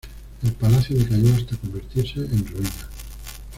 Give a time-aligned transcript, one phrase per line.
[0.41, 2.87] El palacio decayó hasta convertirse en ruinas.